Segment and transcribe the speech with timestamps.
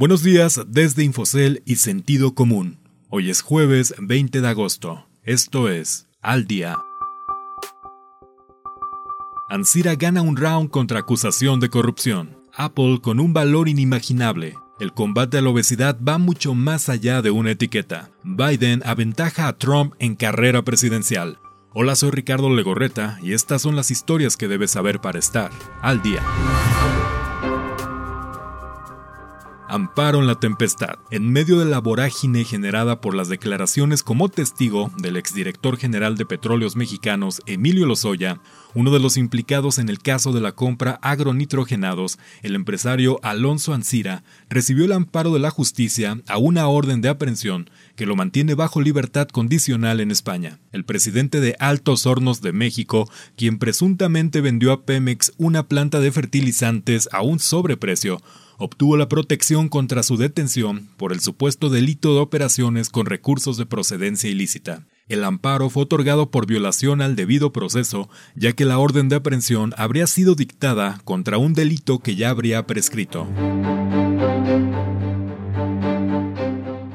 [0.00, 2.78] Buenos días desde Infocel y Sentido Común.
[3.10, 5.06] Hoy es jueves 20 de agosto.
[5.24, 6.78] Esto es Al Día.
[9.50, 12.38] Ansira gana un round contra acusación de corrupción.
[12.54, 14.54] Apple con un valor inimaginable.
[14.80, 18.08] El combate a la obesidad va mucho más allá de una etiqueta.
[18.24, 21.40] Biden aventaja a Trump en carrera presidencial.
[21.74, 25.50] Hola, soy Ricardo Legorreta y estas son las historias que debes saber para estar
[25.82, 26.22] al día.
[29.70, 30.98] Amparo en la tempestad.
[31.12, 36.26] En medio de la vorágine generada por las declaraciones como testigo del exdirector general de
[36.26, 38.40] Petróleos Mexicanos, Emilio Lozoya,
[38.74, 44.24] uno de los implicados en el caso de la compra agronitrogenados, el empresario Alonso Ancira,
[44.48, 48.80] recibió el amparo de la justicia a una orden de aprehensión que lo mantiene bajo
[48.80, 50.58] libertad condicional en España.
[50.72, 56.10] El presidente de Altos Hornos de México, quien presuntamente vendió a Pemex una planta de
[56.10, 58.20] fertilizantes a un sobreprecio,
[58.60, 63.64] obtuvo la protección contra su detención por el supuesto delito de operaciones con recursos de
[63.64, 64.86] procedencia ilícita.
[65.08, 69.72] El amparo fue otorgado por violación al debido proceso, ya que la orden de aprehensión
[69.76, 73.26] habría sido dictada contra un delito que ya habría prescrito.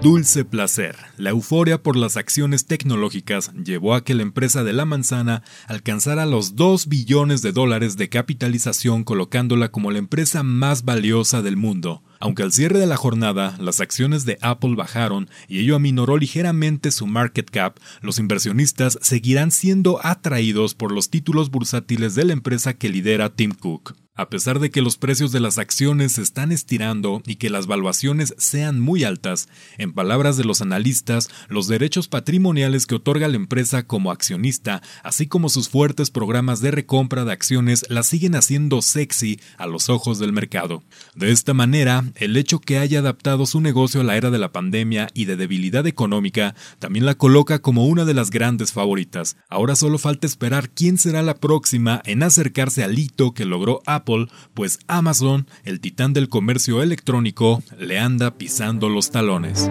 [0.05, 0.95] Dulce placer.
[1.17, 6.27] La euforia por las acciones tecnológicas llevó a que la empresa de la manzana alcanzara
[6.27, 12.03] los 2 billones de dólares de capitalización colocándola como la empresa más valiosa del mundo.
[12.19, 16.91] Aunque al cierre de la jornada las acciones de Apple bajaron y ello aminoró ligeramente
[16.91, 22.75] su market cap, los inversionistas seguirán siendo atraídos por los títulos bursátiles de la empresa
[22.75, 23.95] que lidera Tim Cook.
[24.17, 27.67] A pesar de que los precios de las acciones se están estirando y que las
[27.67, 33.35] valuaciones sean muy altas, en palabras de los analistas, los derechos patrimoniales que otorga la
[33.35, 38.81] empresa como accionista, así como sus fuertes programas de recompra de acciones, la siguen haciendo
[38.81, 40.81] sexy a los ojos del mercado.
[41.13, 44.53] De esta manera, el hecho que haya adaptado su negocio a la era de la
[44.53, 49.35] pandemia y de debilidad económica también la coloca como una de las grandes favoritas.
[49.49, 54.04] Ahora solo falta esperar quién será la próxima en acercarse al hito que logró Apple
[54.53, 59.69] pues Amazon, el titán del comercio electrónico, le anda pisando los talones.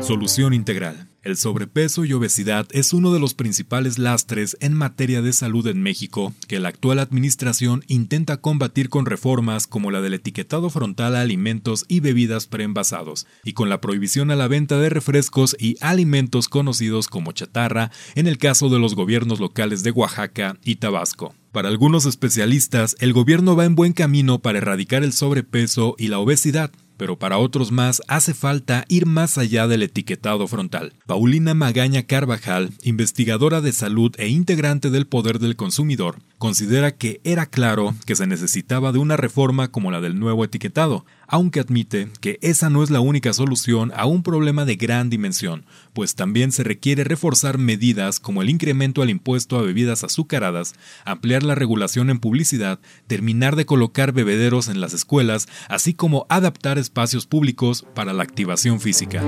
[0.00, 1.08] Solución integral.
[1.28, 5.82] El sobrepeso y obesidad es uno de los principales lastres en materia de salud en
[5.82, 11.20] México que la actual administración intenta combatir con reformas como la del etiquetado frontal a
[11.20, 16.48] alimentos y bebidas preenvasados y con la prohibición a la venta de refrescos y alimentos
[16.48, 21.34] conocidos como chatarra en el caso de los gobiernos locales de Oaxaca y Tabasco.
[21.52, 26.20] Para algunos especialistas, el gobierno va en buen camino para erradicar el sobrepeso y la
[26.20, 30.92] obesidad, pero para otros más hace falta ir más allá del etiquetado frontal.
[31.06, 37.46] Paulina Magaña Carvajal, investigadora de salud e integrante del Poder del Consumidor, considera que era
[37.46, 42.38] claro que se necesitaba de una reforma como la del nuevo etiquetado, aunque admite que
[42.40, 46.62] esa no es la única solución a un problema de gran dimensión, pues también se
[46.62, 52.20] requiere reforzar medidas como el incremento al impuesto a bebidas azucaradas, ampliar la regulación en
[52.20, 58.22] publicidad, terminar de colocar bebederos en las escuelas, así como adaptar espacios públicos para la
[58.22, 59.22] activación física.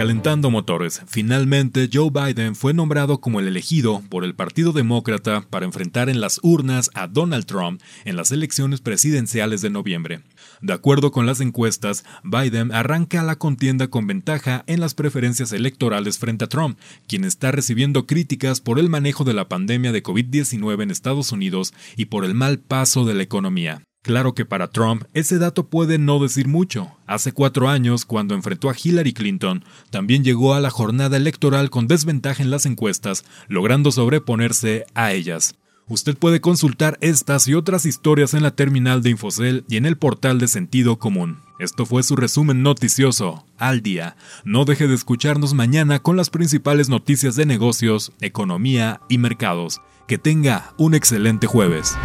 [0.00, 5.66] Calentando motores, finalmente Joe Biden fue nombrado como el elegido por el Partido Demócrata para
[5.66, 10.22] enfrentar en las urnas a Donald Trump en las elecciones presidenciales de noviembre.
[10.62, 16.18] De acuerdo con las encuestas, Biden arranca la contienda con ventaja en las preferencias electorales
[16.18, 20.82] frente a Trump, quien está recibiendo críticas por el manejo de la pandemia de COVID-19
[20.82, 23.82] en Estados Unidos y por el mal paso de la economía.
[24.02, 26.92] Claro que para Trump ese dato puede no decir mucho.
[27.06, 31.86] Hace cuatro años, cuando enfrentó a Hillary Clinton, también llegó a la jornada electoral con
[31.86, 35.56] desventaja en las encuestas, logrando sobreponerse a ellas.
[35.86, 39.98] Usted puede consultar estas y otras historias en la terminal de Infocel y en el
[39.98, 41.40] portal de Sentido Común.
[41.58, 44.16] Esto fue su resumen noticioso, al día.
[44.44, 49.82] No deje de escucharnos mañana con las principales noticias de negocios, economía y mercados.
[50.06, 51.96] Que tenga un excelente jueves.